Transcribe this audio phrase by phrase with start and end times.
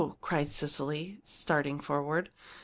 [0.19, 2.31] cried Cecily, starting forward.